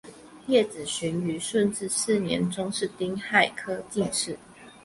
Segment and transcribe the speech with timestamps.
[0.47, 4.35] 叶子循于顺治四年中式丁亥科进士。